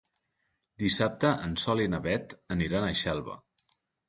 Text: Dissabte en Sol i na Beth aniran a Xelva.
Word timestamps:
Dissabte 0.83 1.33
en 1.49 1.53
Sol 1.65 1.83
i 1.83 1.85
na 1.95 2.01
Beth 2.07 2.35
aniran 2.57 2.89
a 2.89 2.97
Xelva. 3.05 3.39